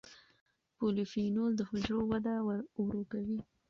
پولیفینول 0.77 1.51
د 1.57 1.61
حجرو 1.69 2.01
وده 2.11 2.35
ورو 2.77 3.01
کوي. 3.11 3.39